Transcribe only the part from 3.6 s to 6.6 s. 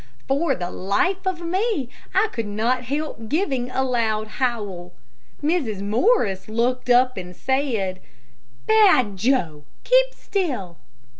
a loud howl. Mrs. Morris